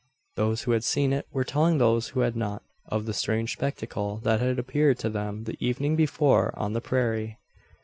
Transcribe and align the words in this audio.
Those 0.35 0.63
who 0.63 0.71
had 0.71 0.83
seen 0.83 1.13
it, 1.13 1.27
were 1.31 1.43
telling 1.43 1.77
those 1.77 2.07
who 2.07 2.21
had 2.21 2.35
not 2.35 2.63
of 2.87 3.05
the 3.05 3.13
strange 3.13 3.53
spectacle 3.53 4.17
that 4.23 4.39
had 4.39 4.57
appeared 4.57 4.97
to 4.97 5.11
them 5.11 5.43
the 5.43 5.63
evening 5.63 5.95
before 5.95 6.57
on 6.57 6.73
the 6.73 6.81
prairie. 6.81 7.37